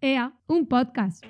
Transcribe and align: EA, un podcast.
EA, 0.00 0.32
un 0.46 0.66
podcast. 0.66 1.24